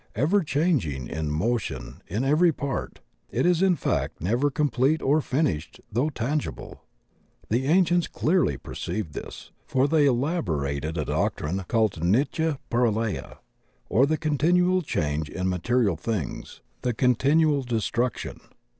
Ever 0.15 0.41
changing, 0.43 1.07
in 1.07 1.29
mo 1.29 1.59
tion 1.59 2.01
in 2.07 2.23
every 2.23 2.51
part, 2.51 3.01
it 3.29 3.45
is 3.45 3.61
in 3.61 3.75
fact 3.75 4.19
never 4.19 4.49
complete 4.49 4.99
or 4.99 5.21
fin 5.21 5.45
ished 5.45 5.79
though 5.91 6.09
tangible. 6.09 6.81
The 7.49 7.67
ancients 7.67 8.07
clearly 8.07 8.57
perceived 8.57 9.13
this, 9.13 9.51
for 9.67 9.87
they 9.87 10.07
elaborated 10.07 10.97
a 10.97 11.05
doctrine 11.05 11.63
called 11.67 12.01
Nitya 12.01 12.57
Pralaya, 12.71 13.37
or 13.89 14.07
the 14.07 14.17
continual 14.17 14.81
change 14.81 15.29
in 15.29 15.47
material 15.47 15.95
things, 15.97 16.61
the 16.81 16.93
continual 16.95 17.61
destruction. 17.61 18.39